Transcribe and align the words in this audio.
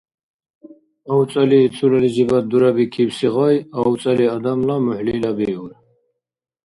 АвцӀали 1.11 1.59
цулализибад 1.75 2.45
дурабикибси 2.51 3.27
гъай, 3.33 3.55
авцӀали 3.79 4.25
адамла 4.35 4.75
мухӀлила 4.85 5.31
биур. 5.37 5.71